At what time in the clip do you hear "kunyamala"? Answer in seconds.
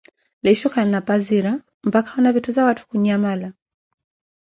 2.89-3.47